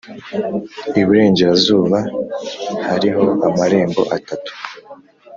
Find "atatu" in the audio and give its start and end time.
4.17-4.51